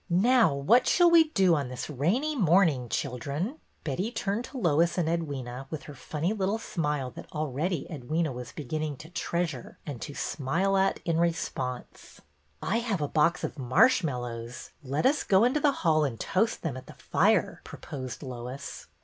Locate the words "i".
12.63-12.77